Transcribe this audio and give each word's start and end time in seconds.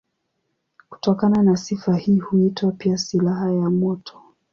Kutokana 0.89 1.43
na 1.43 1.57
sifa 1.57 1.95
hii 1.95 2.19
huitwa 2.19 2.71
pia 2.71 2.97
silaha 2.97 3.51
ya 3.51 3.69
moto. 3.69 4.21